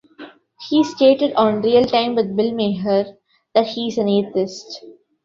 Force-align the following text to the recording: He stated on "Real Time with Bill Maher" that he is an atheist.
He 0.67 0.83
stated 0.83 1.31
on 1.35 1.61
"Real 1.61 1.85
Time 1.85 2.15
with 2.15 2.35
Bill 2.35 2.51
Maher" 2.55 3.05
that 3.53 3.67
he 3.67 3.87
is 3.89 3.99
an 3.99 4.09
atheist. 4.09 4.83